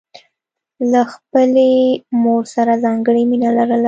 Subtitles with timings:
[0.03, 1.71] هغه له خپلې
[2.23, 3.79] مور سره ځانګړې مینه لرله